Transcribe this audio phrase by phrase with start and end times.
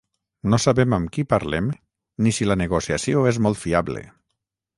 [0.53, 1.67] No sabem amb qui parlem
[2.27, 4.05] ni si la negociació és molt fiable.